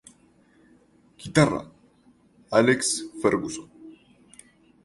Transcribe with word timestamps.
Guitarra: 1.19 1.61
Alex 2.49 2.91
Ferguson. 3.21 3.69